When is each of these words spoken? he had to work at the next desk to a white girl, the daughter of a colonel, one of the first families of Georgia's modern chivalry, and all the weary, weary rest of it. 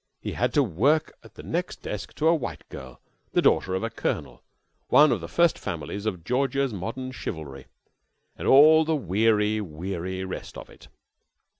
he 0.19 0.31
had 0.31 0.51
to 0.51 0.63
work 0.63 1.15
at 1.23 1.35
the 1.35 1.43
next 1.43 1.83
desk 1.83 2.15
to 2.15 2.27
a 2.27 2.33
white 2.33 2.67
girl, 2.69 2.99
the 3.33 3.41
daughter 3.43 3.75
of 3.75 3.83
a 3.83 3.89
colonel, 3.91 4.41
one 4.87 5.11
of 5.11 5.21
the 5.21 5.27
first 5.27 5.59
families 5.59 6.07
of 6.07 6.23
Georgia's 6.23 6.73
modern 6.73 7.11
chivalry, 7.11 7.67
and 8.35 8.47
all 8.47 8.83
the 8.83 8.95
weary, 8.95 9.61
weary 9.61 10.23
rest 10.25 10.57
of 10.57 10.71
it. 10.71 10.87